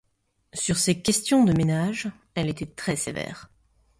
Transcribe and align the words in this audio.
Sur 0.55 0.77
ces 0.79 0.99
questions 0.99 1.43
de 1.43 1.53
ménage, 1.53 2.09
elle 2.33 2.49
était 2.49 2.65
très 2.65 2.95
sévère. 2.95 3.51